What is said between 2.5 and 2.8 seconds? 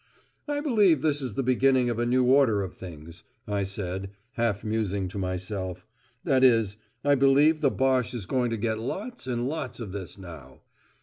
of